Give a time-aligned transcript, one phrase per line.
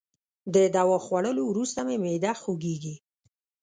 [0.53, 2.95] د دوا خوړولو وروسته مي معده خوږیږي.